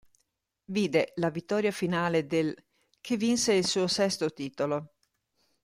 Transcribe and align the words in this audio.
Vide 0.65 1.13
la 1.17 1.29
vittoria 1.29 1.69
finale 1.69 2.25
dell', 2.25 2.55
che 2.99 3.17
vinse 3.17 3.53
il 3.53 3.67
suo 3.67 3.85
sesto 3.85 4.33
titolo. 4.33 4.95